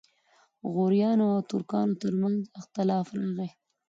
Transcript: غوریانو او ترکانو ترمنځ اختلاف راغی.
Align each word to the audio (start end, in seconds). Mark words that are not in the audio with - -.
غوریانو 0.73 1.25
او 1.35 1.41
ترکانو 1.51 1.93
ترمنځ 2.01 2.37
اختلاف 2.59 3.07
راغی. 3.17 3.49